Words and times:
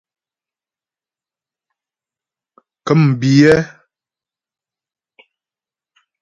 Ŋkə̂mbiyɛ́. 2.79 3.57